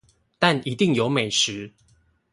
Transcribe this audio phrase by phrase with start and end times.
[0.39, 1.71] 但一定有美食